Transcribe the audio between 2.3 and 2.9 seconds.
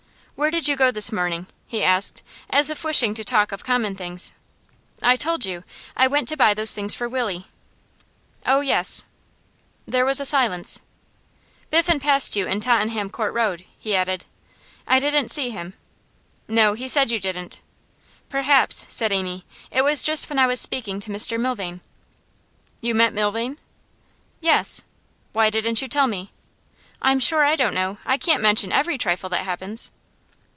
as if